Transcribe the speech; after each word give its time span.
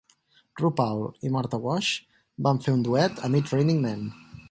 RuPaul 0.61 1.05
i 1.29 1.31
Martha 1.35 1.61
Wash 1.67 1.91
van 2.49 2.63
fer 2.67 2.77
un 2.79 2.85
duet 2.89 3.25
amb 3.29 3.43
"It's 3.43 3.59
Raining 3.59 3.89
Men"... 3.89 4.15